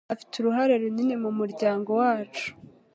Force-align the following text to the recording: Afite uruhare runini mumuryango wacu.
Afite 0.13 0.33
uruhare 0.37 0.73
runini 0.81 1.15
mumuryango 1.23 1.89
wacu. 2.01 2.47